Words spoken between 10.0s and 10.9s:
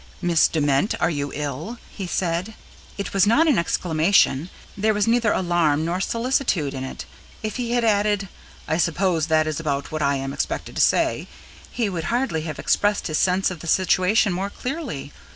I am expected to